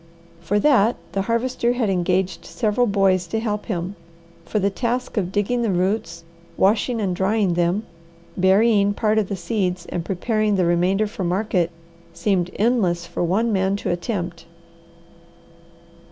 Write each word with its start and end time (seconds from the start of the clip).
For 0.39 0.57
that 0.59 0.95
the 1.11 1.21
Harvester 1.21 1.73
had 1.73 1.87
engaged 1.87 2.43
several 2.43 2.87
boys 2.87 3.27
to 3.27 3.39
help 3.39 3.67
him, 3.67 3.95
for 4.45 4.57
the 4.57 4.71
task 4.71 5.15
of 5.15 5.31
digging 5.31 5.61
the 5.61 5.69
roots, 5.69 6.23
washing 6.57 6.99
and 6.99 7.15
drying 7.15 7.53
them, 7.53 7.85
burying 8.35 8.95
part 8.95 9.19
of 9.19 9.29
the 9.29 9.35
seeds 9.35 9.85
and 9.85 10.03
preparing 10.03 10.55
the 10.55 10.65
remainder 10.65 11.05
for 11.05 11.23
market 11.23 11.69
seemed 12.13 12.49
endless 12.55 13.05
for 13.05 13.23
one 13.23 13.53
man 13.53 13.75
to 13.75 13.91
attempt. 13.91 14.47